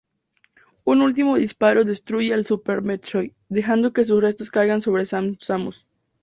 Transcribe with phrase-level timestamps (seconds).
[0.83, 5.85] Un último disparo destruye al Super Metroid, dejando que sus restos caigan sobre Samus.